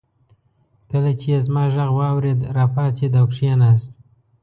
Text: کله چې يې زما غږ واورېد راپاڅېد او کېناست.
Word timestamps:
کله 0.91 1.11
چې 1.19 1.27
يې 1.33 1.39
زما 1.45 1.63
غږ 1.75 1.89
واورېد 1.99 2.39
راپاڅېد 2.57 3.13
او 3.19 3.25
کېناست. 3.33 3.91